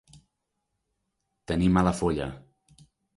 Tenir 1.51 1.67
mala 1.75 1.93
folla. 1.99 2.31